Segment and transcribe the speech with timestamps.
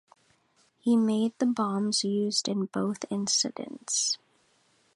[0.79, 4.17] He made the bombs used in both incidents.